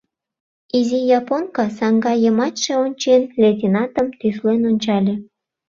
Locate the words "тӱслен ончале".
4.19-5.13